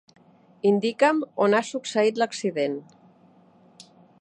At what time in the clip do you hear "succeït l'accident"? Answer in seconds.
1.69-2.81